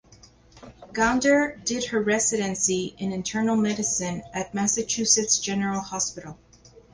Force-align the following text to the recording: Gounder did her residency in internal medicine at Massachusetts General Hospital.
Gounder 0.93 1.63
did 1.63 1.85
her 1.89 2.01
residency 2.01 2.95
in 2.97 3.11
internal 3.11 3.55
medicine 3.55 4.23
at 4.33 4.51
Massachusetts 4.51 5.37
General 5.37 5.79
Hospital. 5.79 6.39